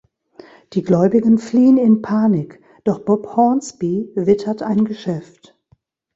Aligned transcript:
Die 0.73 0.81
Gläubigen 0.81 1.37
fliehen 1.37 1.77
in 1.77 2.01
Panik, 2.01 2.59
doch 2.85 3.05
Bob 3.05 3.35
Hornsby 3.35 4.09
wittert 4.15 4.63
ein 4.63 4.83
Geschäft. 4.83 5.55